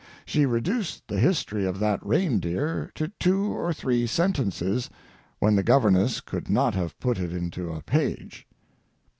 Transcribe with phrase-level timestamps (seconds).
[0.25, 4.89] She reduced the history of that reindeer to two or three sentences
[5.37, 8.47] when the governess could not have put it into a page.